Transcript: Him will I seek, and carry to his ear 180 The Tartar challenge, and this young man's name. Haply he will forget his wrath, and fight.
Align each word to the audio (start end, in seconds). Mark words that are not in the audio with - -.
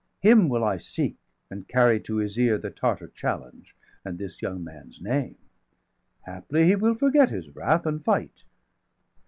Him 0.21 0.49
will 0.49 0.63
I 0.63 0.77
seek, 0.79 1.15
and 1.51 1.67
carry 1.67 1.99
to 1.99 2.15
his 2.15 2.39
ear 2.39 2.53
180 2.53 2.61
The 2.63 2.75
Tartar 2.79 3.07
challenge, 3.09 3.75
and 4.03 4.17
this 4.17 4.41
young 4.41 4.63
man's 4.63 4.99
name. 4.99 5.37
Haply 6.25 6.65
he 6.65 6.75
will 6.75 6.95
forget 6.95 7.29
his 7.29 7.55
wrath, 7.55 7.85
and 7.85 8.03
fight. 8.03 8.43